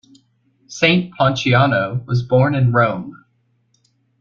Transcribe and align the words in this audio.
Saint 0.67 1.13
Ponciano 1.13 2.03
was 2.07 2.23
born 2.23 2.55
in 2.55 2.71
Rome. 2.71 3.23